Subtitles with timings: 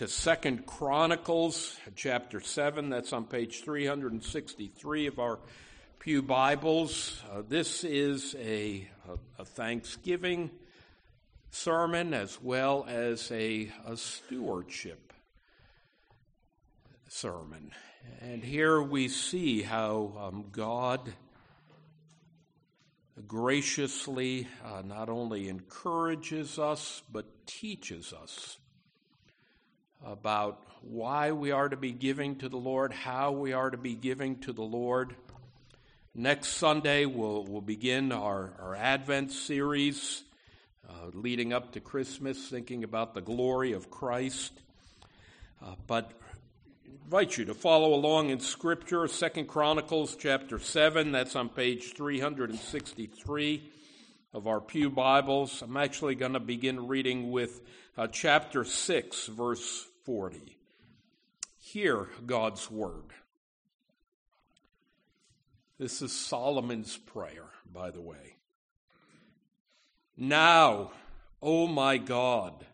[0.00, 2.88] to Second Chronicles chapter 7.
[2.88, 5.38] That's on page 363 of our
[5.98, 7.22] Pew Bibles.
[7.30, 10.50] Uh, this is a, a, a, Thanksgiving
[11.50, 15.12] sermon as well as a, a stewardship
[17.10, 17.70] sermon.
[18.22, 21.12] And here we see how um, God
[23.26, 28.56] graciously uh, not only encourages us, but teaches us
[30.04, 33.94] about why we are to be giving to the Lord, how we are to be
[33.94, 35.14] giving to the Lord.
[36.14, 40.22] Next Sunday, we'll, we'll begin our, our Advent series
[40.88, 44.52] uh, leading up to Christmas, thinking about the glory of Christ.
[45.62, 46.10] Uh, but
[47.04, 51.12] invite you to follow along in Scripture, Second Chronicles chapter 7.
[51.12, 53.70] That's on page 363
[54.32, 55.62] of our Pew Bibles.
[55.62, 57.60] I'm actually going to begin reading with
[57.96, 60.56] uh, chapter 6, verse 40.
[61.60, 63.12] Hear God's word.
[65.78, 68.34] This is Solomon's prayer, by the way.
[70.16, 70.90] Now,
[71.40, 72.66] O oh my God,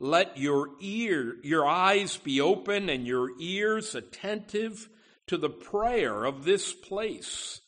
[0.00, 4.88] let your ear, your eyes be open and your ears attentive
[5.26, 7.60] to the prayer of this place.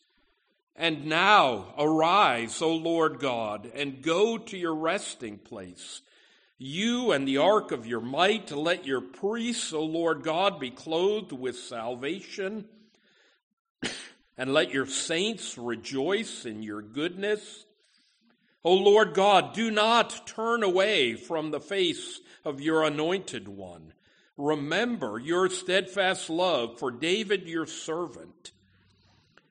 [0.74, 6.00] And now arise, O Lord God, and go to your resting place.
[6.62, 11.32] You and the ark of your might, let your priests, O Lord God, be clothed
[11.32, 12.66] with salvation.
[14.36, 17.64] and let your saints rejoice in your goodness.
[18.62, 23.94] O Lord God, do not turn away from the face of your anointed one.
[24.36, 28.52] Remember your steadfast love for David your servant.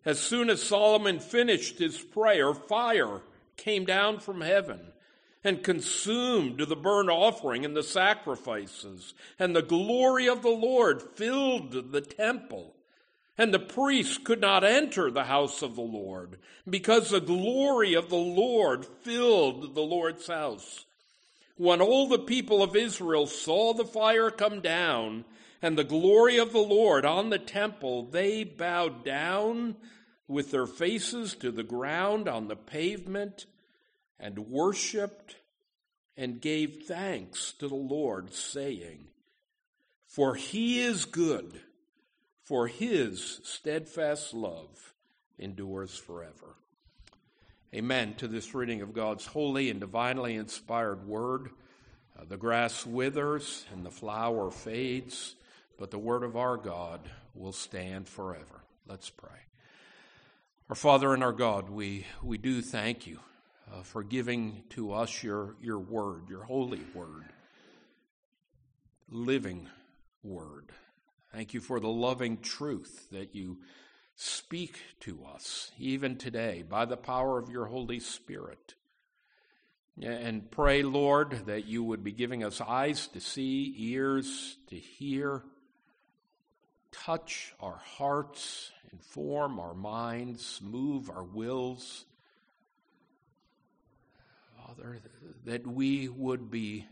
[0.05, 3.21] As soon as Solomon finished his prayer, fire
[3.57, 4.79] came down from heaven
[5.43, 11.91] and consumed the burnt offering and the sacrifices, and the glory of the Lord filled
[11.91, 12.75] the temple.
[13.37, 18.09] And the priests could not enter the house of the Lord because the glory of
[18.09, 20.85] the Lord filled the Lord's house.
[21.55, 25.23] When all the people of Israel saw the fire come down
[25.61, 29.77] and the glory of the Lord on the temple, they bowed down
[30.27, 33.45] with their faces to the ground on the pavement
[34.19, 35.35] and worshiped
[36.17, 39.07] and gave thanks to the Lord, saying,
[40.05, 41.61] For he is good
[42.49, 44.95] for his steadfast love
[45.37, 46.55] endures forever.
[47.75, 51.51] Amen to this reading of God's holy and divinely inspired word.
[52.17, 55.35] Uh, the grass withers and the flower fades,
[55.77, 57.01] but the word of our God
[57.35, 58.63] will stand forever.
[58.87, 59.29] Let's pray.
[60.69, 63.19] Our Father and our God, we, we do thank you
[63.71, 67.25] uh, for giving to us your, your word, your holy word,
[69.09, 69.67] living
[70.23, 70.71] word.
[71.33, 73.59] Thank you for the loving truth that you
[74.15, 78.73] speak to us, even today, by the power of your Holy Spirit.
[80.01, 85.43] And pray, Lord, that you would be giving us eyes to see, ears to hear,
[86.91, 92.05] touch our hearts, inform our minds, move our wills.
[94.69, 94.99] Father,
[95.45, 96.85] that we would be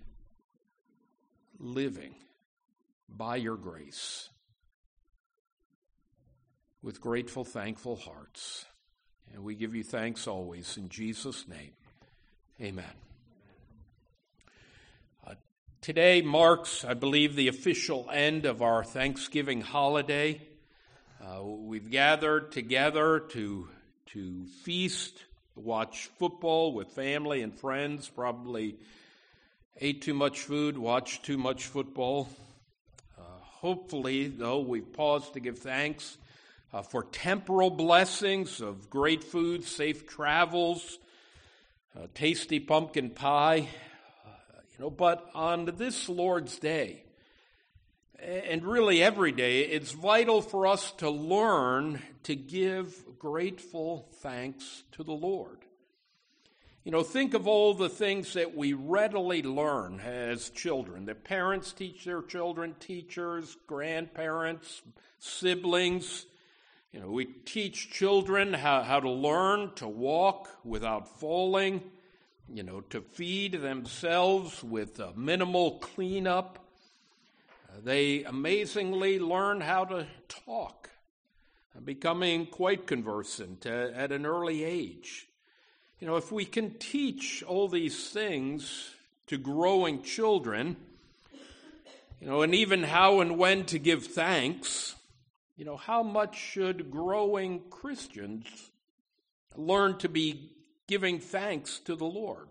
[1.59, 2.15] living
[3.07, 4.29] by your grace
[6.81, 8.65] with grateful, thankful hearts.
[9.31, 11.73] And we give you thanks always in Jesus' name.
[12.59, 12.85] Amen.
[15.27, 15.35] Uh,
[15.81, 20.41] today marks, I believe, the official end of our Thanksgiving holiday.
[21.21, 23.67] Uh, we've gathered together to,
[24.13, 25.25] to feast,
[25.57, 28.75] watch football with family and friends, probably
[29.79, 32.29] ate too much food, watched too much football.
[33.62, 36.19] Hopefully, though, we've paused to give thanks
[36.72, 41.00] uh, for temporal blessings of great food, safe travels,
[41.95, 43.68] uh, tasty pumpkin pie,
[44.25, 44.29] uh,
[44.78, 47.01] you know, but on this Lord's Day,
[48.19, 55.04] and really every day, it's vital for us to learn to give grateful thanks to
[55.04, 55.60] the Lord.
[56.84, 61.06] You know, think of all the things that we readily learn as children.
[61.06, 64.81] That parents teach their children, teachers, grandparents,
[65.19, 66.25] siblings.
[66.94, 71.84] You know, we teach children how, how to learn to walk without falling,
[72.48, 76.60] you know, to feed themselves with minimal cleanup.
[77.84, 80.90] They amazingly learn how to talk,
[81.83, 85.27] becoming quite conversant at an early age.
[86.00, 88.94] You know, if we can teach all these things
[89.27, 90.77] to growing children,
[92.19, 94.95] You know, and even how and when to give thanks.
[95.56, 98.47] You know, how much should growing Christians
[99.56, 100.51] learn to be
[100.88, 102.47] giving thanks to the Lord?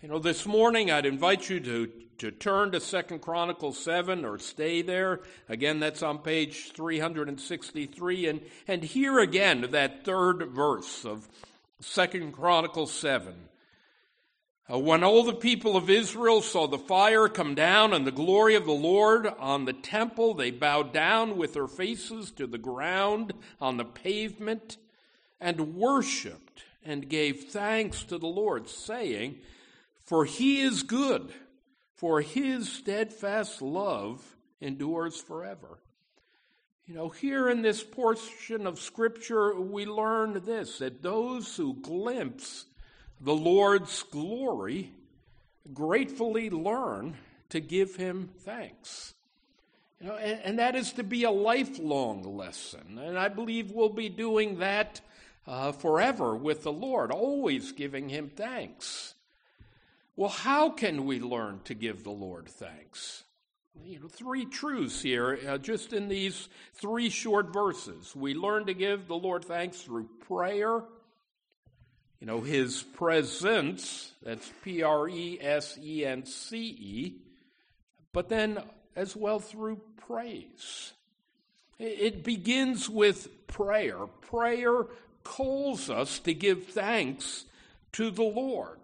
[0.00, 4.38] You know, this morning I'd invite you to, to turn to Second Chronicles 7 or
[4.38, 5.22] stay there.
[5.48, 8.26] Again, that's on page 363.
[8.28, 11.26] And, and hear again that third verse of
[11.80, 13.34] Second Chronicles 7.
[14.72, 18.54] Uh, when all the people of Israel saw the fire come down and the glory
[18.54, 23.32] of the Lord on the temple, they bowed down with their faces to the ground
[23.60, 24.76] on the pavement
[25.40, 29.40] and worshiped and gave thanks to the Lord, saying,
[30.08, 31.30] for he is good,
[31.92, 34.24] for his steadfast love
[34.58, 35.80] endures forever.
[36.86, 42.64] You know, here in this portion of Scripture, we learn this that those who glimpse
[43.20, 44.92] the Lord's glory
[45.74, 47.18] gratefully learn
[47.50, 49.12] to give him thanks.
[50.00, 52.98] You know, and, and that is to be a lifelong lesson.
[52.98, 55.02] And I believe we'll be doing that
[55.46, 59.12] uh, forever with the Lord, always giving him thanks.
[60.18, 63.22] Well, how can we learn to give the Lord thanks?
[63.84, 68.16] You know, three truths here, uh, just in these three short verses.
[68.16, 70.82] We learn to give the Lord thanks through prayer.
[72.18, 77.14] You know, His presence, that's P R E S E N C E,
[78.12, 78.58] but then
[78.96, 80.94] as well through praise.
[81.78, 84.08] It begins with prayer.
[84.22, 84.86] Prayer
[85.22, 87.44] calls us to give thanks
[87.92, 88.80] to the Lord.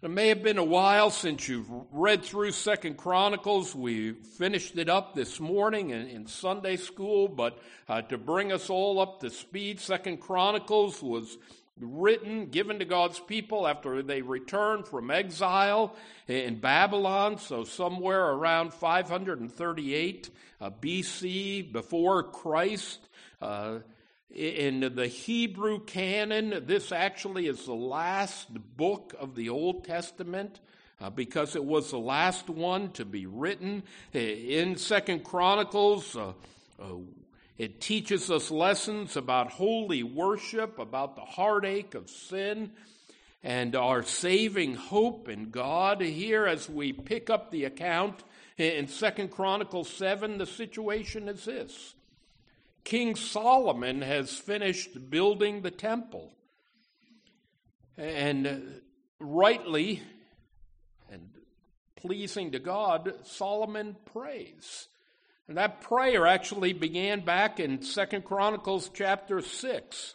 [0.00, 3.74] It may have been a while since you've read through Second Chronicles.
[3.74, 7.58] We finished it up this morning in, in Sunday school, but
[7.88, 11.36] uh, to bring us all up to speed, Second Chronicles was
[11.80, 15.96] written, given to God's people after they returned from exile
[16.28, 20.30] in Babylon, so somewhere around 538
[20.60, 23.00] uh, BC, before Christ.
[23.42, 23.78] Uh,
[24.30, 30.60] in the Hebrew canon, this actually is the last book of the Old Testament.
[31.00, 36.32] Uh, because it was the last one to be written in second chronicles uh,
[36.80, 36.86] uh,
[37.56, 42.72] it teaches us lessons about holy worship about the heartache of sin
[43.44, 48.24] and our saving hope in god here as we pick up the account
[48.56, 51.94] in second chronicles 7 the situation is this
[52.84, 56.32] King Solomon has finished building the temple.
[57.96, 58.80] And
[59.18, 60.02] rightly
[61.10, 61.30] and
[61.96, 64.88] pleasing to God, Solomon prays.
[65.48, 70.14] And that prayer actually began back in Second Chronicles chapter 6,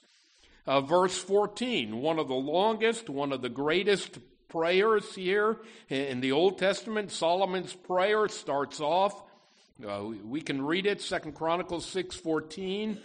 [0.67, 1.97] uh, verse 14.
[1.97, 5.57] One of the longest, one of the greatest prayers here
[5.89, 7.11] in the Old Testament.
[7.11, 9.19] Solomon's prayer starts off
[9.81, 12.99] uh, we can read it, Second Chronicles 6:14,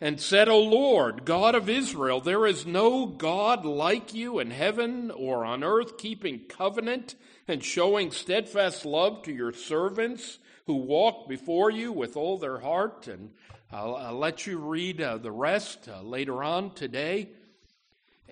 [0.00, 5.10] and said, "O Lord, God of Israel, there is no God like you in heaven
[5.10, 7.14] or on earth, keeping covenant
[7.46, 13.06] and showing steadfast love to your servants who walk before you with all their heart."
[13.06, 13.32] And
[13.70, 17.28] I'll, I'll let you read uh, the rest uh, later on today.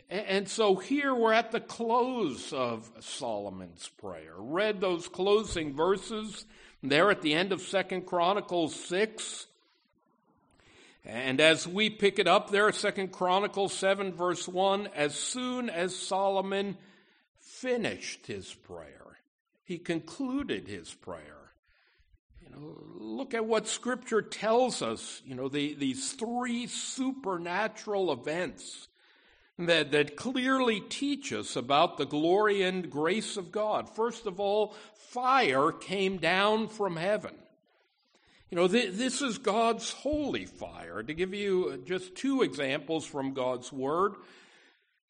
[0.08, 4.34] And so here we're at the close of Solomon's prayer.
[4.36, 6.46] Read those closing verses
[6.82, 9.46] there at the end of Second Chronicles 6.
[11.04, 15.96] And as we pick it up there, Second Chronicles 7, verse 1, as soon as
[15.96, 16.76] Solomon
[17.38, 19.18] finished his prayer,
[19.64, 21.52] he concluded his prayer.
[22.42, 28.88] You know, look at what Scripture tells us, you know, the, these three supernatural events
[29.66, 33.88] that, that clearly teach us about the glory and grace of God.
[33.88, 37.34] First of all, fire came down from heaven.
[38.50, 41.02] You know, th- this is God's holy fire.
[41.02, 44.14] To give you just two examples from God's Word,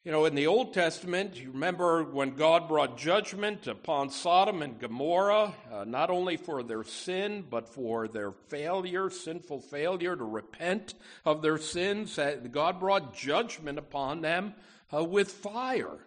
[0.03, 4.79] you know, in the Old Testament, you remember when God brought judgment upon Sodom and
[4.79, 10.95] Gomorrah, uh, not only for their sin, but for their failure, sinful failure to repent
[11.23, 12.17] of their sins.
[12.17, 14.55] Uh, God brought judgment upon them
[14.91, 15.99] uh, with fire.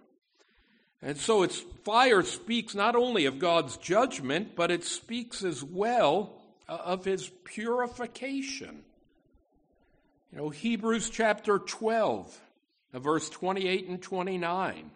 [1.00, 6.42] And so it's fire speaks not only of God's judgment, but it speaks as well
[6.68, 8.82] uh, of his purification.
[10.32, 12.40] You know, Hebrews chapter 12
[13.00, 14.90] verse 28 and 29.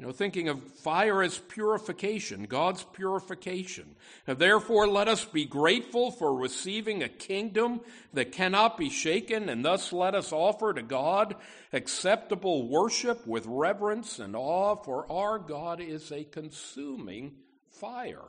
[0.00, 3.96] You know, thinking of fire as purification, God's purification.
[4.24, 7.82] Therefore, let us be grateful for receiving a kingdom
[8.14, 11.36] that cannot be shaken, and thus let us offer to God
[11.74, 17.32] acceptable worship with reverence and awe, for our God is a consuming
[17.68, 18.24] fire.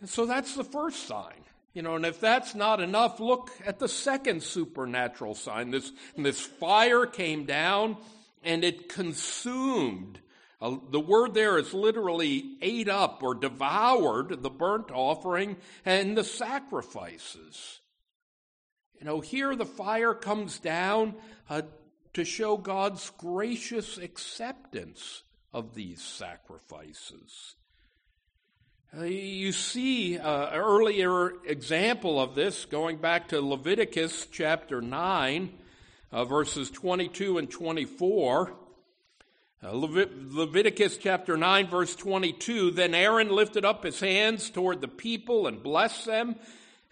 [0.00, 1.44] And So that's the first sign.
[1.76, 5.72] You know, and if that's not enough, look at the second supernatural sign.
[5.72, 7.98] This, this fire came down
[8.42, 10.18] and it consumed.
[10.58, 16.24] Uh, the word there is literally ate up or devoured the burnt offering and the
[16.24, 17.80] sacrifices.
[18.98, 21.14] You know, here the fire comes down
[21.50, 21.60] uh,
[22.14, 27.56] to show God's gracious acceptance of these sacrifices.
[28.94, 35.52] Uh, you see an uh, earlier example of this going back to Leviticus chapter 9,
[36.12, 38.52] uh, verses 22 and 24.
[39.62, 45.48] Uh, Leviticus chapter 9, verse 22 Then Aaron lifted up his hands toward the people
[45.48, 46.36] and blessed them.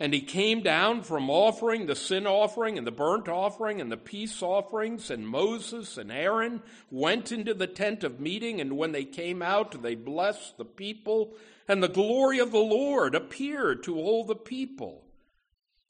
[0.01, 3.97] And he came down from offering the sin offering and the burnt offering and the
[3.97, 5.09] peace offerings.
[5.09, 8.61] And Moses and Aaron went into the tent of meeting.
[8.61, 11.35] And when they came out, they blessed the people.
[11.69, 15.05] And the glory of the Lord appeared to all the people.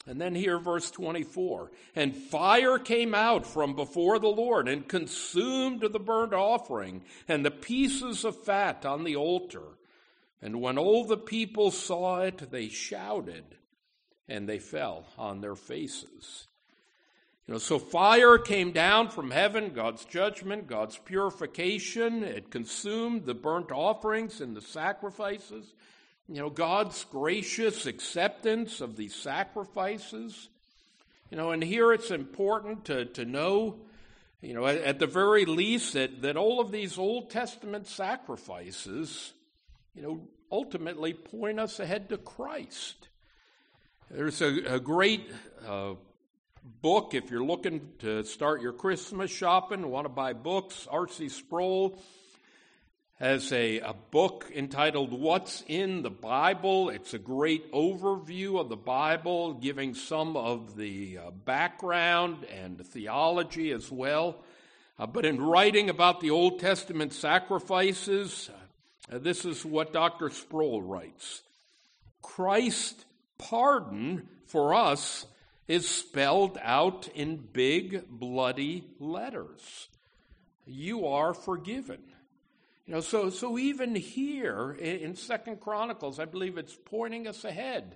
[0.07, 5.81] And then here, verse 24 And fire came out from before the Lord and consumed
[5.81, 9.63] the burnt offering and the pieces of fat on the altar.
[10.43, 13.57] And when all the people saw it, they shouted
[14.27, 16.47] and they fell on their faces.
[17.47, 22.23] You know, so fire came down from heaven, God's judgment, God's purification.
[22.23, 25.73] It consumed the burnt offerings and the sacrifices.
[26.27, 30.49] You know, God's gracious acceptance of these sacrifices.
[31.29, 33.81] You know, and here it's important to, to know,
[34.41, 39.33] you know, at, at the very least, that, that all of these Old Testament sacrifices,
[39.93, 43.07] you know, ultimately point us ahead to Christ.
[44.11, 45.31] There's a, a great
[45.67, 45.95] uh,
[46.83, 50.87] book if you're looking to start your Christmas shopping, want to buy books.
[50.91, 51.29] R.C.
[51.29, 51.99] Sproul
[53.19, 56.89] has a, a book entitled What's in the Bible.
[56.89, 63.71] It's a great overview of the Bible, giving some of the uh, background and theology
[63.71, 64.43] as well.
[64.99, 68.51] Uh, but in writing about the Old Testament sacrifices,
[69.11, 70.29] uh, this is what Dr.
[70.29, 71.41] Sproul writes
[72.21, 73.03] Christ
[73.37, 75.25] pardon for us
[75.67, 79.89] is spelled out in big bloody letters.
[80.65, 82.01] You are forgiven.
[82.85, 87.95] You know, so so even here in Second Chronicles, I believe it's pointing us ahead,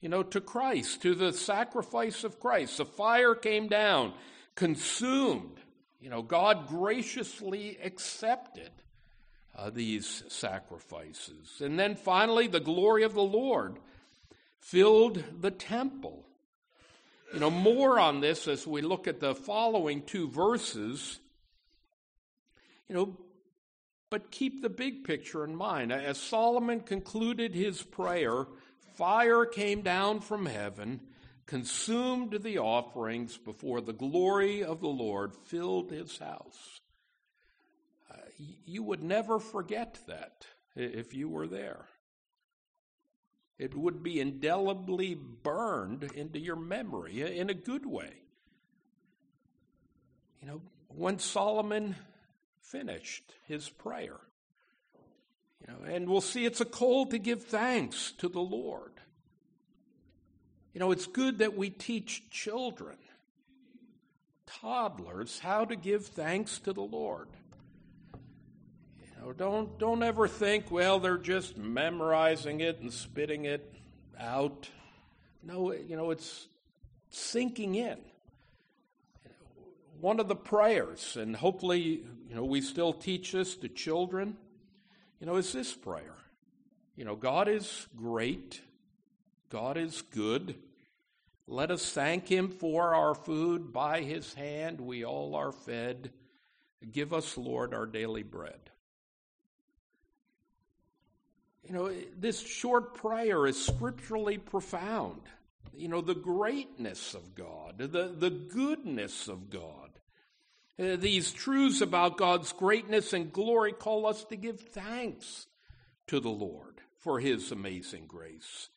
[0.00, 2.78] you know, to Christ, to the sacrifice of Christ.
[2.78, 4.14] The fire came down,
[4.54, 5.58] consumed.
[6.00, 8.70] You know, God graciously accepted
[9.56, 11.60] uh, these sacrifices.
[11.60, 13.78] And then finally, the glory of the Lord
[14.62, 16.24] filled the temple.
[17.34, 21.18] You know, more on this as we look at the following two verses.
[22.88, 23.16] You know,
[24.08, 25.92] but keep the big picture in mind.
[25.92, 28.46] As Solomon concluded his prayer,
[28.94, 31.00] fire came down from heaven,
[31.46, 36.80] consumed the offerings before the glory of the Lord filled his house.
[38.10, 38.16] Uh,
[38.66, 41.86] you would never forget that if you were there.
[43.62, 48.10] It would be indelibly burned into your memory in a good way.
[50.40, 51.94] You know, when Solomon
[52.60, 54.18] finished his prayer,
[55.60, 58.94] you know, and we'll see it's a call to give thanks to the Lord.
[60.74, 62.96] You know, it's good that we teach children,
[64.44, 67.28] toddlers, how to give thanks to the Lord
[69.30, 73.72] don't, don't ever think, well, they're just memorizing it and spitting it
[74.18, 74.68] out.
[75.44, 76.48] No, you know, it's
[77.10, 77.98] sinking in.
[80.00, 84.36] One of the prayers, and hopefully, you know, we still teach this to children,
[85.20, 86.16] you know, is this prayer.
[86.96, 88.60] You know, God is great.
[89.48, 90.56] God is good.
[91.46, 93.72] Let us thank him for our food.
[93.72, 96.10] By his hand we all are fed.
[96.90, 98.71] Give us, Lord, our daily bread.
[101.72, 105.22] You know, this short prayer is scripturally profound.
[105.72, 109.88] You know, the greatness of God, the, the goodness of God.
[110.78, 115.46] Uh, these truths about God's greatness and glory call us to give thanks
[116.08, 118.68] to the Lord for his amazing grace.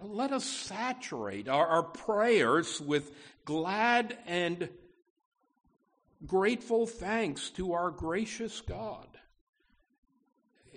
[0.00, 4.70] Let us saturate our, our prayers with glad and
[6.26, 9.11] grateful thanks to our gracious God.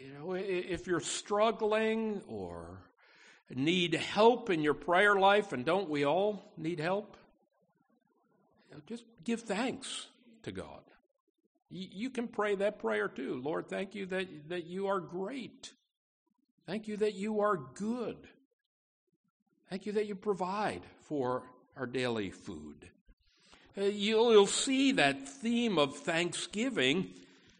[0.06, 2.78] You know, if you're struggling or
[3.50, 7.18] need help in your prayer life, and don't we all need help?
[8.70, 10.06] You know, just give thanks
[10.44, 10.82] to God.
[11.72, 13.42] You, you can pray that prayer too.
[13.44, 15.74] Lord, thank you that, that you are great.
[16.68, 18.18] Thank you that you are good.
[19.72, 21.42] Thank you that you provide for
[21.76, 22.90] our daily food.
[23.76, 27.10] Uh, you'll, you'll see that theme of thanksgiving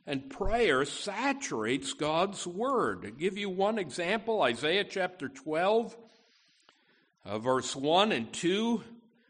[0.08, 3.16] and prayer saturates God's word.
[3.18, 5.98] Give you one example, Isaiah chapter 12,
[7.26, 8.84] uh, verse 1 and 2.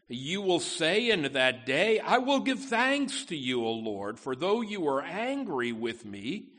[0.08, 4.36] You will say in that day, I will give thanks to you, O Lord, for
[4.36, 6.50] though you were angry with me,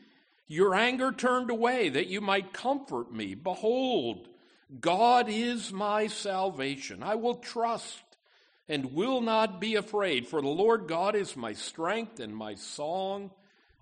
[0.46, 3.34] your anger turned away that you might comfort me.
[3.34, 4.28] Behold,
[4.80, 7.02] God is my salvation.
[7.02, 8.02] I will trust
[8.68, 13.30] and will not be afraid, for the Lord God is my strength and my song,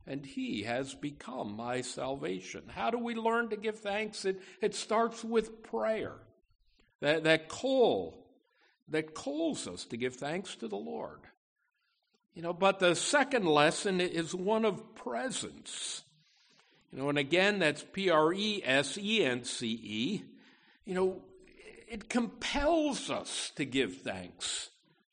[0.07, 2.63] and he has become my salvation.
[2.69, 4.25] How do we learn to give thanks?
[4.25, 6.15] It, it starts with prayer.
[7.01, 8.27] That, that call
[8.89, 11.21] that calls us to give thanks to the Lord.
[12.35, 16.03] You know, but the second lesson is one of presence.
[16.93, 20.23] You know, and again, that's P R E S E N C E.
[20.85, 21.23] You know,
[21.89, 24.71] it compels us to give thanks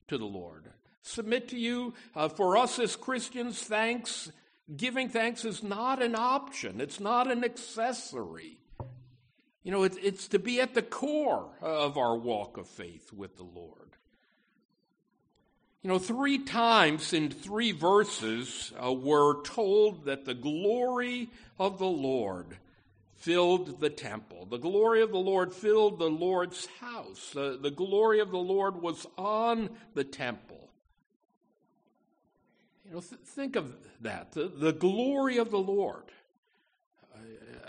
[0.08, 0.70] to the Lord.
[1.02, 4.32] Submit to you, uh, for us as Christians, thanks,
[4.76, 8.58] giving thanks is not an option, it's not an accessory.
[9.64, 13.38] You know, it's, it's to be at the core of our walk of faith with
[13.38, 13.96] the Lord.
[15.82, 21.30] You know, three times in three verses, uh, we're told that the glory
[21.60, 22.58] of the Lord
[23.16, 24.46] filled the temple.
[24.46, 27.36] The glory of the Lord filled the Lord's house.
[27.36, 30.53] Uh, the glory of the Lord was on the temple.
[32.86, 34.34] You know, th- think of that.
[34.34, 36.04] The, the glory of the Lord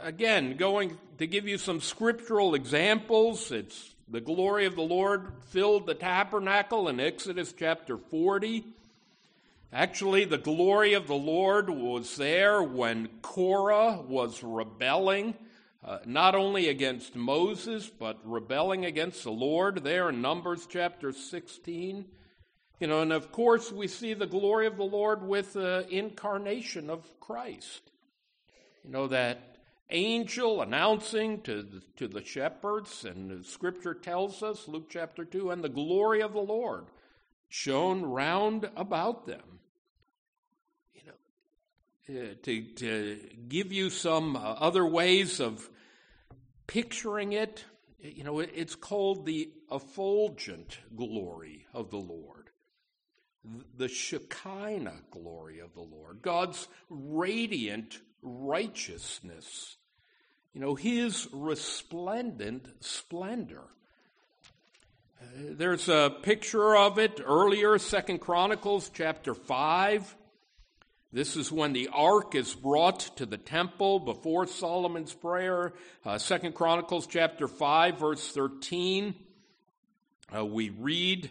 [0.04, 3.50] again, going to give you some scriptural examples.
[3.50, 8.64] It's the glory of the Lord filled the tabernacle in Exodus chapter 40.
[9.73, 15.35] Actually, the glory of the Lord was there when Korah was rebelling,
[15.83, 22.05] uh, not only against Moses, but rebelling against the Lord there in Numbers chapter 16.
[22.80, 26.90] You know, and of course, we see the glory of the Lord with the incarnation
[26.90, 27.82] of Christ.
[28.84, 29.58] You know, that
[29.90, 35.62] angel announcing to the, to the shepherds, and scripture tells us, Luke chapter 2, and
[35.62, 36.87] the glory of the Lord
[37.48, 39.60] shone round about them.
[40.94, 45.70] You know, uh, to, to give you some uh, other ways of
[46.66, 47.64] picturing it,
[48.00, 52.34] you know, it's called the effulgent glory of the Lord.
[53.76, 59.76] The Shekinah glory of the Lord, God's radiant righteousness.
[60.54, 63.64] You know, his resplendent splendor.
[65.20, 70.16] Uh, there's a picture of it earlier, Second Chronicles chapter 5.
[71.12, 75.72] This is when the ark is brought to the temple before Solomon's prayer.
[76.04, 79.14] Uh, Second Chronicles chapter 5, verse 13.
[80.35, 81.30] Uh, we read,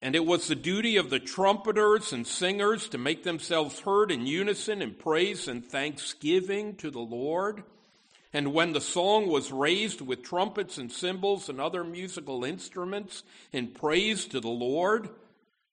[0.00, 4.26] and it was the duty of the trumpeters and singers to make themselves heard in
[4.26, 7.64] unison in praise and thanksgiving to the Lord.
[8.32, 13.68] And when the song was raised with trumpets and cymbals and other musical instruments in
[13.68, 15.08] praise to the Lord,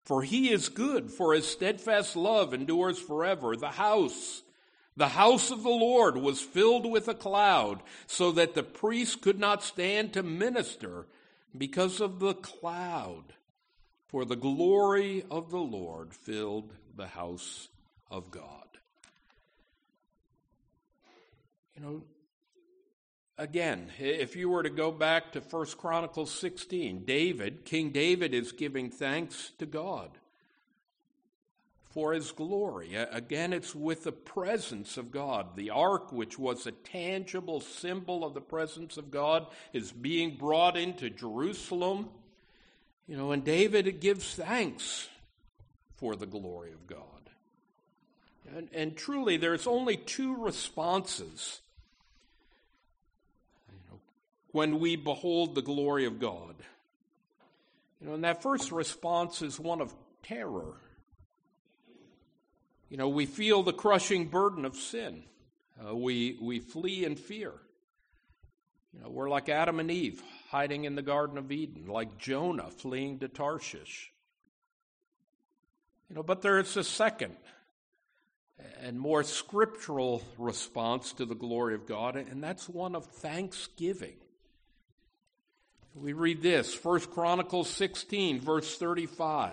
[0.06, 3.56] for he is good, for his steadfast love endures forever.
[3.56, 4.42] The house,
[4.96, 9.40] the house of the Lord was filled with a cloud, so that the priests could
[9.40, 11.08] not stand to minister
[11.56, 13.34] because of the cloud.
[14.08, 17.70] For the glory of the Lord filled the house
[18.10, 18.42] of God.
[21.76, 22.02] You know,
[23.38, 28.52] again, if you were to go back to 1 Chronicles 16, David, King David is
[28.52, 30.12] giving thanks to God
[31.90, 32.94] for his glory.
[32.96, 35.56] Again, it's with the presence of God.
[35.56, 40.76] The ark, which was a tangible symbol of the presence of God, is being brought
[40.78, 42.10] into Jerusalem.
[43.08, 45.08] You know, and David gives thanks
[45.98, 47.00] for the glory of God.
[48.56, 51.62] And, and truly, there's only two responses
[53.68, 54.00] you know,
[54.52, 56.56] when we behold the glory of God.
[58.00, 60.74] You know, and that first response is one of terror.
[62.90, 65.24] You know, we feel the crushing burden of sin.
[65.86, 67.52] Uh, we, we flee in fear.
[68.94, 70.22] You know, we're like Adam and Eve,
[70.56, 74.14] hiding in the Garden of Eden, like Jonah fleeing to Tarshish.
[76.08, 77.36] You know, but there's a second
[78.80, 84.16] and more scriptural response to the glory of God, and that's one of thanksgiving.
[85.94, 89.52] We read this, 1 Chronicles 16, verse 35.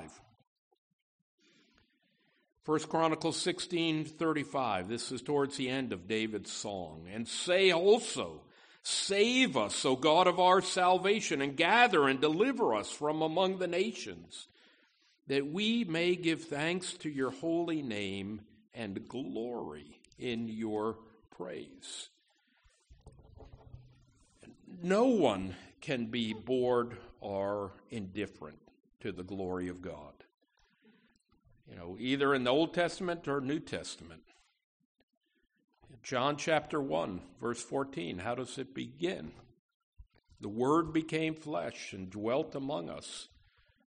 [2.63, 8.43] First Chronicles 16:35 this is towards the end of David's song and say also
[8.83, 13.67] save us O God of our salvation and gather and deliver us from among the
[13.67, 14.49] nations
[15.29, 18.41] that we may give thanks to your holy name
[18.75, 20.97] and glory in your
[21.37, 22.09] praise
[24.83, 28.59] no one can be bored or indifferent
[29.01, 30.13] to the glory of God
[31.73, 34.23] you know, either in the Old Testament or New Testament.
[36.03, 39.31] John chapter 1, verse 14, how does it begin?
[40.41, 43.29] The Word became flesh and dwelt among us,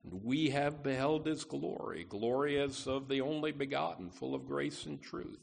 [0.03, 4.87] and we have beheld his glory, glory as of the only begotten, full of grace
[4.87, 5.39] and truth.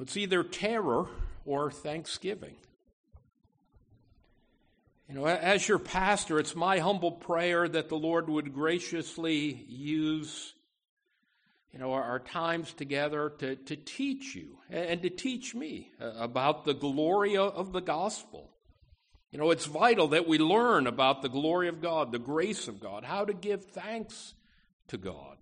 [0.00, 1.08] It's either terror
[1.44, 2.54] or thanksgiving.
[5.08, 10.54] You know, as your pastor, it's my humble prayer that the Lord would graciously use,
[11.78, 16.10] you know, our, our times together to, to teach you and to teach me uh,
[16.18, 18.50] about the glory of the gospel.
[19.30, 22.80] You know, it's vital that we learn about the glory of God, the grace of
[22.80, 24.34] God, how to give thanks
[24.88, 25.36] to God.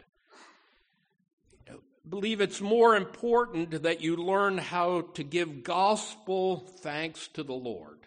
[1.70, 7.54] I believe it's more important that you learn how to give gospel thanks to the
[7.54, 8.00] Lord.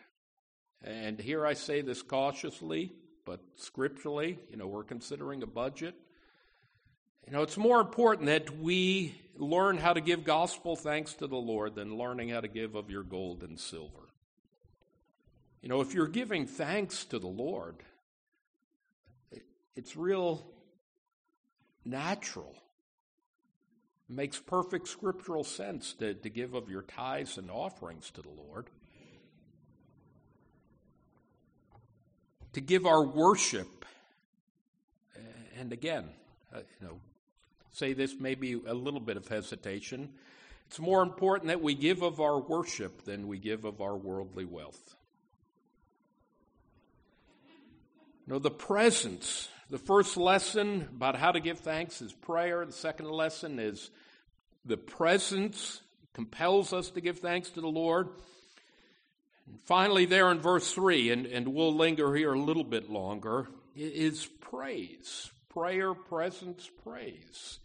[0.84, 2.94] And here I say this cautiously,
[3.26, 5.96] but scripturally, you know, we're considering a budget.
[7.30, 11.36] You know, it's more important that we learn how to give gospel thanks to the
[11.38, 14.10] Lord than learning how to give of your gold and silver.
[15.62, 17.76] You know, if you're giving thanks to the Lord,
[19.76, 20.44] it's real
[21.86, 22.56] natural.
[24.10, 28.30] It makes perfect scriptural sense to, to give of your tithes and offerings to the
[28.30, 28.72] Lord.
[32.54, 33.86] to give our worship.
[35.60, 36.10] And again,
[36.54, 37.00] uh, you know,
[37.72, 40.10] say this maybe a little bit of hesitation.
[40.68, 44.46] It's more important that we give of our worship than we give of our worldly
[44.46, 44.96] wealth.
[48.30, 49.50] Know, the presence.
[49.72, 52.64] The first lesson about how to give thanks is prayer.
[52.64, 53.90] The second lesson is
[54.66, 55.82] the presence
[56.14, 58.10] compels us to give thanks to the Lord.
[59.48, 63.48] And finally, there in verse 3, and, and we'll linger here a little bit longer,
[63.76, 65.32] is praise.
[65.60, 67.60] Prayer, presence, praise.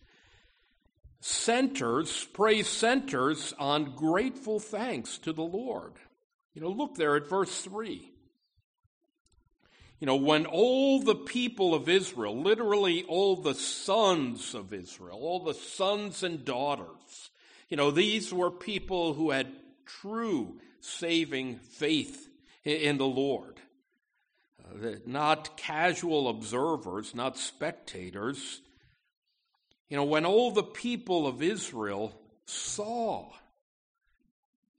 [1.20, 5.92] Centers, praise centers on grateful thanks to the Lord.
[6.54, 8.10] You know, look there at verse 3.
[10.00, 15.44] You know, when all the people of Israel, literally all the sons of Israel, all
[15.44, 17.30] the sons and daughters,
[17.68, 19.52] you know, these were people who had
[19.86, 22.28] true saving faith
[22.64, 23.60] in the Lord.
[25.06, 28.60] Not casual observers, not spectators.
[29.88, 32.12] You know, when all the people of Israel
[32.46, 33.30] saw,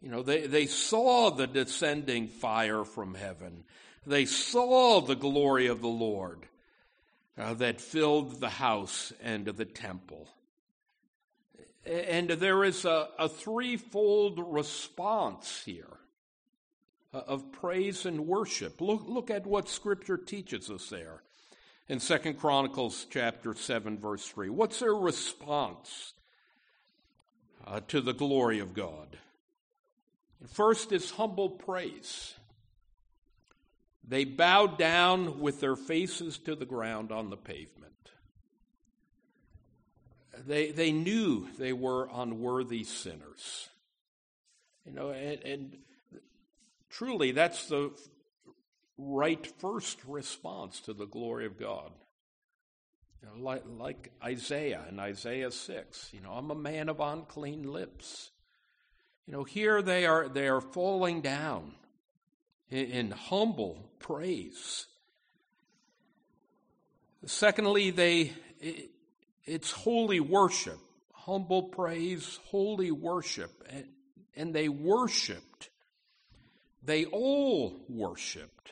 [0.02, 3.64] you know, they, they saw the descending fire from heaven,
[4.06, 6.46] they saw the glory of the Lord
[7.38, 10.28] uh, that filled the house and the temple.
[11.86, 15.98] And there is a, a threefold response here
[17.20, 18.82] of praise and worship.
[18.82, 21.22] Look, look at what Scripture teaches us there
[21.88, 24.50] in Second Chronicles chapter 7, verse 3.
[24.50, 26.14] What's their response
[27.66, 29.18] uh, to the glory of God?
[30.48, 32.34] First is humble praise.
[34.08, 37.94] They bowed down with their faces to the ground on the pavement.
[40.46, 43.70] They, they knew they were unworthy sinners.
[44.86, 45.78] You know, and, and
[46.98, 47.92] truly that's the
[48.98, 51.92] right first response to the glory of God.
[53.22, 57.64] You know, like, like Isaiah in Isaiah 6, you know, I'm a man of unclean
[57.64, 58.32] lips.
[59.26, 61.74] You know, here they are, they are falling down
[62.70, 64.86] in, in humble praise.
[67.26, 68.32] Secondly, they,
[69.44, 70.80] it's holy worship,
[71.12, 73.52] humble praise, holy worship.
[73.70, 73.88] And,
[74.36, 75.55] and they worshiped.
[76.86, 78.72] They all worshiped.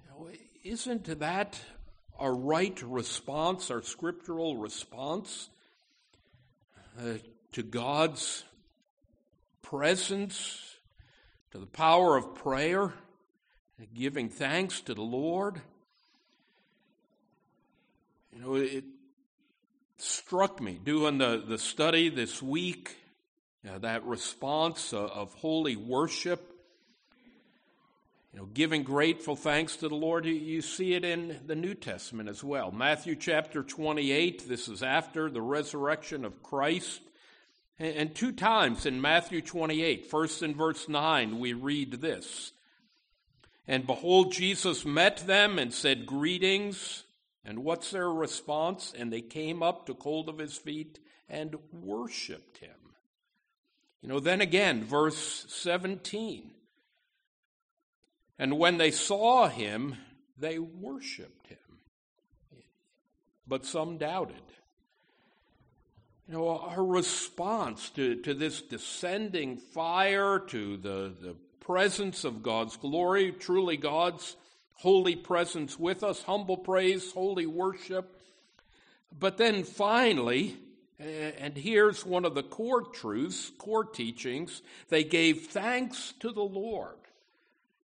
[0.00, 0.30] You know,
[0.62, 1.60] isn't that
[2.20, 5.48] a right response, our scriptural response
[6.98, 7.14] uh,
[7.52, 8.44] to God's
[9.62, 10.76] presence,
[11.50, 12.92] to the power of prayer,
[13.94, 15.60] giving thanks to the Lord?
[18.32, 18.84] You know, it,
[19.96, 22.96] struck me doing the, the study this week,
[23.64, 26.54] that response of holy worship.
[28.38, 32.44] Know, giving grateful thanks to the Lord, you, see it in the New Testament as
[32.44, 32.70] well.
[32.70, 37.00] Matthew chapter 28, this is after the resurrection of Christ.
[37.80, 42.52] And, and two times in Matthew 28, first in verse 9, we read this.
[43.66, 47.02] And behold, Jesus met them and said, Greetings.
[47.44, 48.94] And what's their response?
[48.96, 52.94] And they came up, took hold of his feet, and worshiped him.
[54.00, 56.52] You know, then again, verse 17.
[58.38, 59.96] And when they saw him,
[60.38, 61.58] they worshiped him.
[63.46, 64.42] But some doubted.
[66.28, 72.76] You know, our response to, to this descending fire, to the, the presence of God's
[72.76, 74.36] glory, truly God's
[74.74, 78.20] holy presence with us, humble praise, holy worship.
[79.18, 80.58] But then finally,
[80.98, 84.62] and here's one of the core truths, core teachings.
[84.88, 86.96] They gave thanks to the Lord.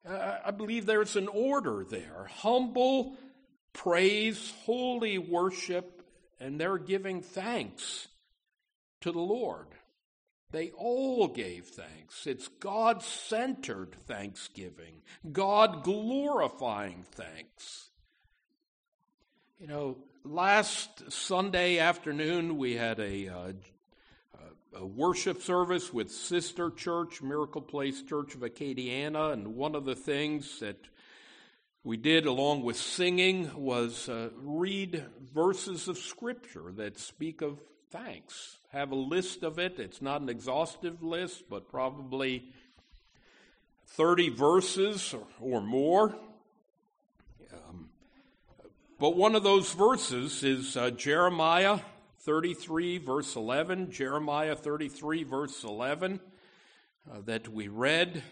[0.07, 3.17] I believe there's an order there humble
[3.73, 6.03] praise, holy worship,
[6.41, 8.09] and they're giving thanks
[9.01, 9.69] to the Lord.
[10.51, 12.27] They all gave thanks.
[12.27, 17.89] It's God centered thanksgiving, God glorifying thanks.
[19.59, 23.53] You know, last Sunday afternoon, we had a, uh,
[24.75, 29.95] a, worship service with Sister Church, Miracle Place Church of Acadiana, and one of the
[29.95, 30.79] things that
[31.83, 37.61] we did along with singing was uh, read verses of Scripture that speak of
[37.91, 38.59] thanks.
[38.73, 39.79] Have a list of it.
[39.79, 42.53] It's not an exhaustive list, but probably
[43.87, 46.17] 30 verses or, or more.
[48.99, 51.81] But one of those verses is uh, Jeremiah
[52.25, 53.91] 33, verse 11.
[53.91, 56.21] Jeremiah 33, verse 11,
[57.11, 58.23] uh, that we read.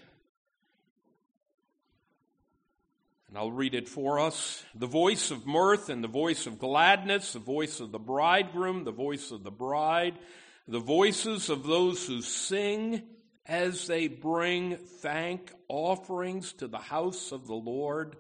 [3.29, 4.65] And I'll read it for us.
[4.75, 8.93] The voice of mirth and the voice of gladness, the voice of the bridegroom, the
[8.93, 10.19] voice of the bride,
[10.67, 13.03] the voices of those who sing
[13.45, 18.17] as they bring thank offerings to the house of the Lord.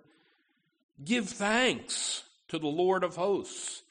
[1.02, 3.82] Give thanks to the Lord of hosts.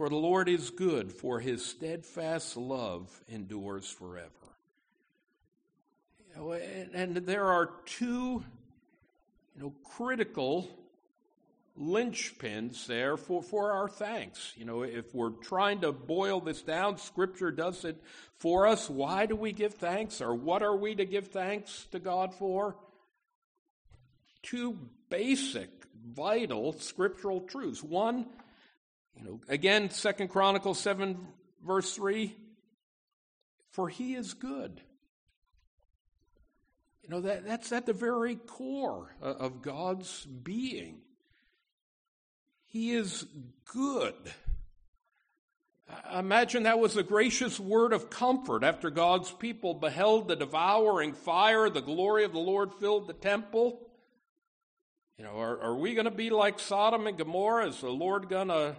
[0.00, 4.30] For the Lord is good, for his steadfast love endures forever.
[6.18, 8.42] You know, and, and there are two
[9.54, 10.70] you know, critical
[11.78, 14.54] linchpins there for, for our thanks.
[14.56, 18.02] You know, if we're trying to boil this down, Scripture does it
[18.38, 18.88] for us.
[18.88, 22.74] Why do we give thanks, or what are we to give thanks to God for?
[24.42, 24.78] Two
[25.10, 25.68] basic
[26.02, 27.84] vital scriptural truths.
[27.84, 28.24] One,
[29.16, 31.18] you know, again, Second Chronicles 7,
[31.64, 32.34] verse 3,
[33.70, 34.80] for he is good.
[37.02, 41.00] You know, that, that's at the very core of God's being.
[42.66, 43.26] He is
[43.72, 44.14] good.
[46.16, 51.68] Imagine that was a gracious word of comfort after God's people beheld the devouring fire,
[51.68, 53.80] the glory of the Lord filled the temple.
[55.18, 57.66] You know, are, are we going to be like Sodom and Gomorrah?
[57.66, 58.76] Is the Lord going to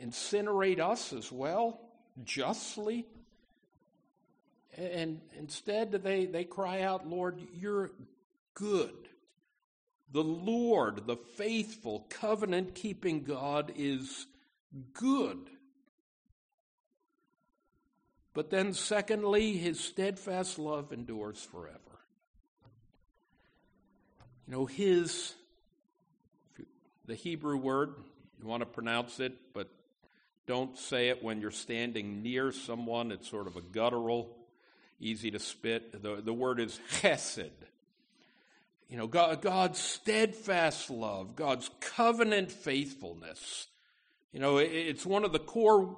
[0.00, 1.80] incinerate us as well,
[2.24, 3.06] justly?
[4.76, 7.90] And instead, they, they cry out, Lord, you're
[8.54, 8.94] good.
[10.12, 14.26] The Lord, the faithful, covenant keeping God, is
[14.92, 15.38] good.
[18.32, 21.78] But then, secondly, his steadfast love endures forever.
[24.46, 25.34] You know, his,
[27.06, 27.94] the Hebrew word,
[28.40, 29.68] you want to pronounce it, but
[30.46, 33.12] don't say it when you're standing near someone.
[33.12, 34.36] It's sort of a guttural,
[34.98, 36.02] easy to spit.
[36.02, 37.50] The, the word is chesed.
[38.88, 43.68] You know, God, God's steadfast love, God's covenant faithfulness.
[44.32, 45.96] You know, it, it's one of the core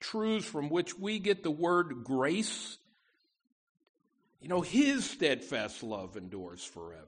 [0.00, 2.78] truths from which we get the word grace.
[4.40, 7.04] You know, His steadfast love endures forever.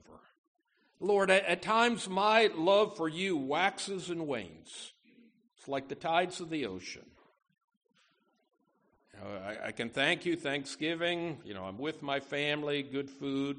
[0.99, 4.91] Lord, at, at times my love for you waxes and wanes.
[5.69, 7.05] Like the tides of the ocean.
[9.13, 11.37] You know, I, I can thank you, Thanksgiving.
[11.45, 13.57] You know, I'm with my family, good food.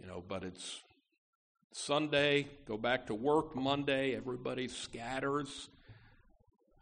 [0.00, 0.80] You know, but it's
[1.72, 5.68] Sunday, go back to work Monday, everybody scatters.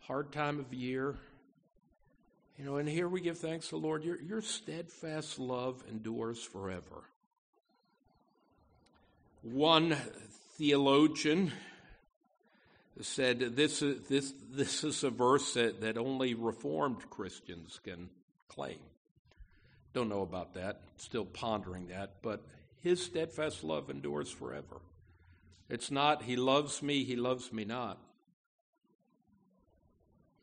[0.01, 1.17] Hard time of year.
[2.59, 4.05] You know, and here we give thanks to the Lord.
[4.05, 7.05] Your, your steadfast love endures forever.
[9.41, 9.97] One
[10.59, 11.53] theologian
[13.01, 18.11] said this is, this, this is a verse that, that only Reformed Christians can
[18.49, 18.79] claim.
[19.95, 20.81] Don't know about that.
[20.97, 22.17] Still pondering that.
[22.23, 22.43] But
[22.81, 24.81] his steadfast love endures forever.
[25.69, 27.99] It's not, he loves me, he loves me not.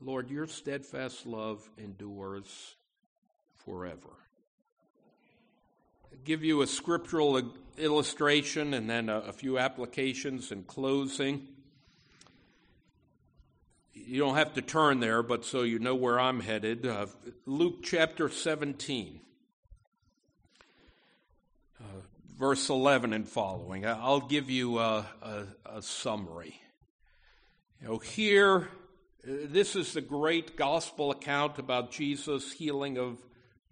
[0.02, 2.76] Lord, your steadfast love endures
[3.66, 4.10] forever.
[6.12, 7.42] I'll give you a scriptural
[7.78, 11.48] illustration and then a, a few applications in closing.
[13.94, 16.86] You don't have to turn there, but so you know where I'm headed.
[16.86, 17.08] Uh,
[17.46, 19.22] Luke chapter 17
[22.40, 23.86] verse 11 and following.
[23.86, 26.60] I'll give you a, a, a summary.
[27.82, 28.70] You know, here,
[29.28, 33.18] uh, this is the great gospel account about Jesus' healing of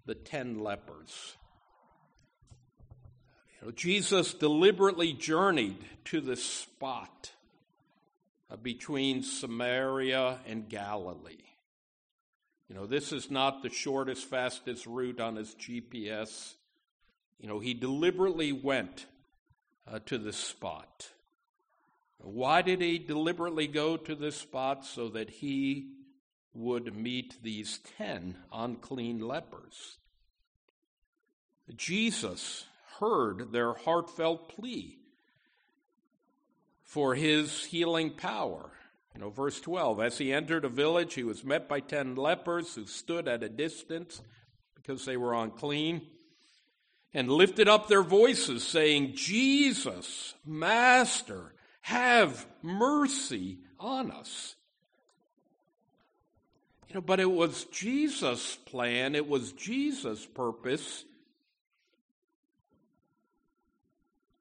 [0.04, 1.36] the ten lepers.
[3.60, 7.37] You know, Jesus deliberately journeyed to the spot uh,
[8.56, 11.36] between Samaria and Galilee.
[12.68, 16.54] You know, this is not the shortest, fastest route on his GPS.
[17.38, 19.06] You know, he deliberately went
[19.86, 21.10] uh, to this spot.
[22.18, 24.84] Why did he deliberately go to this spot?
[24.84, 25.92] So that he
[26.52, 29.98] would meet these ten unclean lepers.
[31.76, 32.64] Jesus
[32.98, 34.98] heard their heartfelt plea
[36.88, 38.70] for his healing power.
[39.14, 42.74] You know, verse 12 As he entered a village, he was met by ten lepers
[42.74, 44.22] who stood at a distance
[44.74, 46.00] because they were unclean
[47.12, 54.56] and lifted up their voices, saying, Jesus, Master, have mercy on us.
[56.88, 61.04] You know, but it was Jesus' plan, it was Jesus' purpose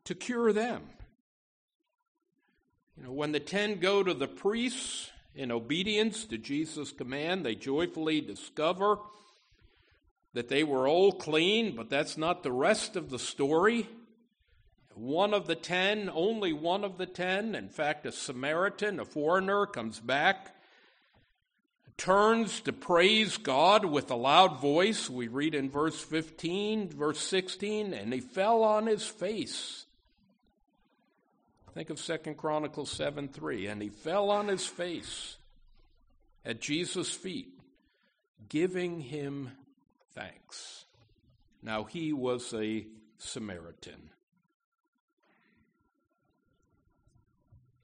[0.06, 0.84] to cure them.
[2.98, 7.54] You know, when the ten go to the priests in obedience to Jesus' command, they
[7.54, 8.98] joyfully discover
[10.34, 13.88] that they were all clean, but that's not the rest of the story.
[14.96, 19.68] One of the ten, only one of the ten, in fact, a Samaritan, a foreigner,
[19.68, 20.56] comes back,
[21.98, 25.08] turns to praise God with a loud voice.
[25.08, 29.87] We read in verse 15, verse 16, and he fell on his face.
[31.78, 33.68] Think of Second Chronicles 7 3.
[33.68, 35.38] And he fell on his face
[36.44, 37.50] at Jesus' feet,
[38.50, 39.52] giving him
[40.16, 40.86] thanks.
[41.62, 42.88] Now he was a
[43.20, 44.10] Samaritan.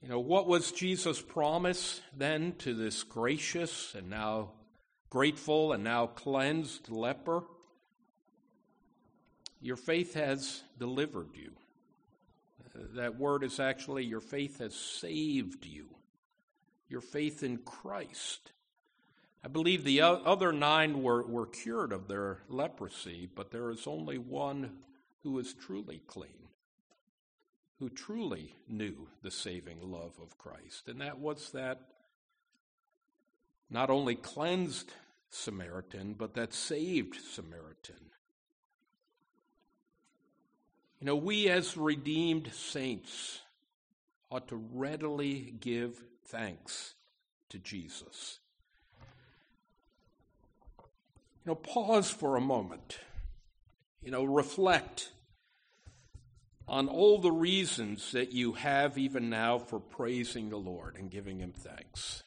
[0.02, 4.54] You know, what was Jesus' promise then to this gracious and now
[5.08, 7.44] grateful and now cleansed leper?
[9.60, 11.52] Your faith has delivered you.
[12.74, 15.86] That word is actually your faith has saved you.
[16.88, 18.52] Your faith in Christ
[19.44, 24.16] I believe the other nine were, were cured of their leprosy, but there is only
[24.16, 24.78] one
[25.22, 26.48] who is truly clean,
[27.78, 30.88] who truly knew the saving love of Christ.
[30.88, 31.78] And that was that
[33.68, 34.94] not only cleansed
[35.28, 38.12] Samaritan, but that saved Samaritan.
[41.04, 43.42] You know, we as redeemed saints
[44.30, 46.94] ought to readily give thanks
[47.50, 48.38] to Jesus.
[51.44, 53.00] You know, pause for a moment.
[54.02, 55.12] You know, reflect
[56.66, 61.38] on all the reasons that you have even now for praising the Lord and giving
[61.38, 62.22] Him thanks.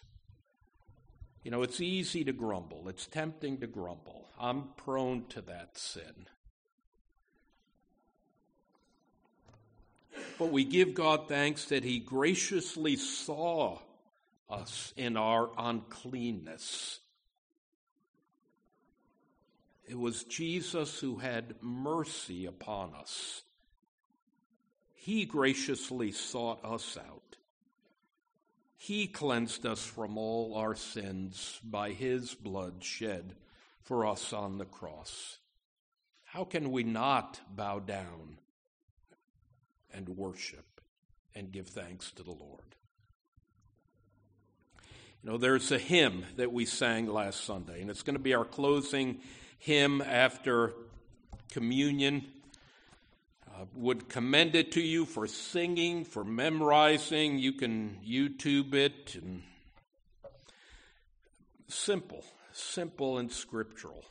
[1.41, 4.27] You know, it's easy to grumble, it's tempting to grumble.
[4.39, 6.27] I'm prone to that sin.
[10.39, 13.79] But we give God thanks that He graciously saw
[14.49, 16.99] us in our uncleanness
[19.87, 23.43] it was Jesus who had mercy upon us.
[24.95, 27.37] He graciously sought us out.
[28.75, 33.35] He cleansed us from all our sins by his blood shed
[33.81, 35.37] for us on the cross.
[36.25, 38.39] How can we not bow down
[39.93, 40.81] and worship
[41.35, 42.63] and give thanks to the Lord?
[45.23, 48.33] You know, there's a hymn that we sang last Sunday, and it's going to be
[48.33, 49.19] our closing
[49.59, 50.73] hymn after
[51.51, 52.25] communion.
[53.47, 57.39] Uh, would commend it to you for singing, for memorizing.
[57.39, 59.41] You can YouTube it and
[61.67, 64.05] simple, simple and scriptural.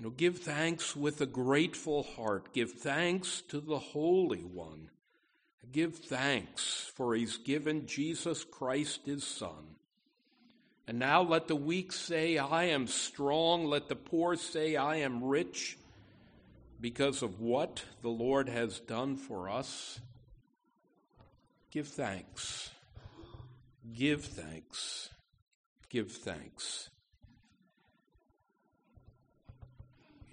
[0.00, 2.54] You know, give thanks with a grateful heart.
[2.54, 4.88] Give thanks to the Holy One.
[5.72, 9.76] Give thanks for He's given Jesus Christ His Son
[10.88, 13.66] And now let the weak say, I am strong.
[13.66, 15.76] Let the poor say, I am rich
[16.80, 20.00] because of what the Lord has done for us.
[21.70, 22.70] Give thanks.
[23.92, 25.10] Give thanks.
[25.90, 26.88] Give thanks.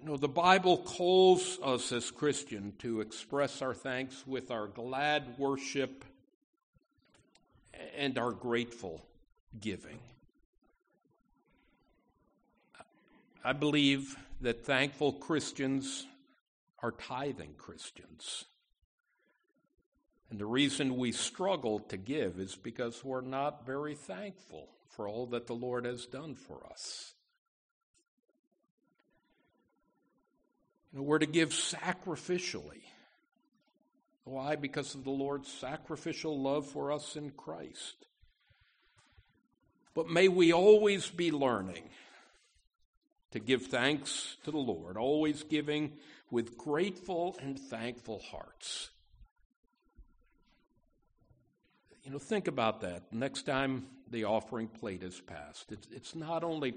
[0.07, 6.05] Know, the Bible calls us as Christian to express our thanks with our glad worship
[7.97, 9.05] and our grateful
[9.59, 9.99] giving.
[13.43, 16.07] I believe that thankful Christians
[16.81, 18.45] are tithing Christians.
[20.29, 25.25] And the reason we struggle to give is because we're not very thankful for all
[25.25, 27.13] that the Lord has done for us.
[30.97, 32.81] Know, we're to give sacrificially.
[34.23, 34.55] Why?
[34.55, 38.07] Because of the Lord's sacrificial love for us in Christ.
[39.93, 41.83] But may we always be learning
[43.29, 45.93] to give thanks to the Lord, always giving
[46.31, 48.89] with grateful and thankful hearts.
[52.03, 53.13] You know, think about that.
[53.13, 56.73] Next time the offering plate is passed, it's, it's not only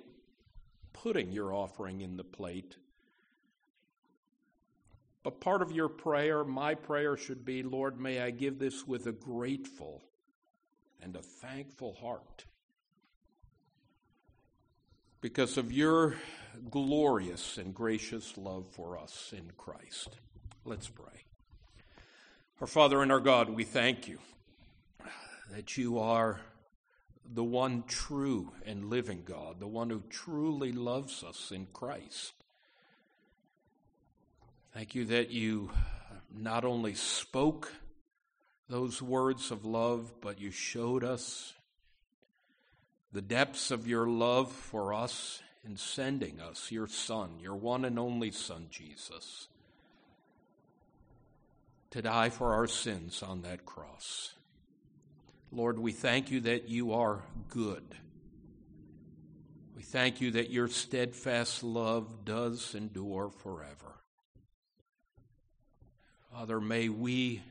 [0.92, 2.76] putting your offering in the plate,
[5.22, 9.06] but part of your prayer, my prayer should be Lord, may I give this with
[9.06, 10.02] a grateful
[11.02, 12.44] and a thankful heart
[15.20, 16.16] because of your
[16.70, 20.16] glorious and gracious love for us in Christ.
[20.64, 21.24] Let's pray.
[22.60, 24.18] Our Father and our God, we thank you
[25.50, 26.40] that you are
[27.32, 32.32] the one true and living God, the one who truly loves us in Christ.
[34.72, 35.70] Thank you that you
[36.32, 37.72] not only spoke
[38.68, 41.54] those words of love, but you showed us
[43.12, 47.98] the depths of your love for us in sending us your Son, your one and
[47.98, 49.48] only Son, Jesus,
[51.90, 54.34] to die for our sins on that cross.
[55.50, 57.96] Lord, we thank you that you are good.
[59.74, 63.99] We thank you that your steadfast love does endure forever.
[66.41, 67.43] Father, may we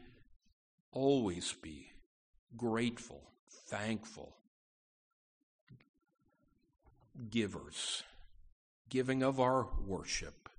[0.91, 1.91] always be
[2.57, 3.21] grateful,
[3.67, 4.35] thankful
[7.29, 8.01] givers,
[8.89, 10.49] giving of our worship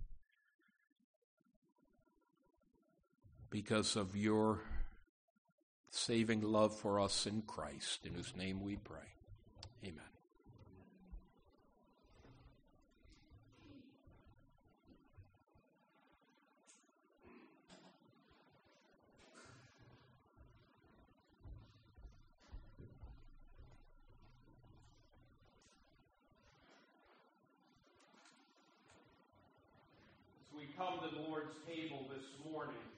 [3.50, 4.60] because of your
[5.90, 9.10] saving love for us in Christ, in whose name we pray.
[9.82, 10.09] Amen.
[30.76, 32.89] Come to the Lord's table this morning,